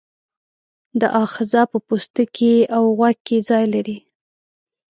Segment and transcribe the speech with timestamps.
[0.99, 3.97] دا آخذه په پوستکي او غوږ کې ځای لري.